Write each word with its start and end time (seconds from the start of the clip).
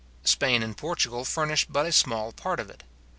Spain 0.23 0.63
and 0.63 0.75
Portugal 0.77 1.23
furnish 1.23 1.65
but 1.69 1.85
a 1.85 1.91
small 1.91 2.31
part 2.31 2.59
of 2.59 2.71
it. 2.71 2.81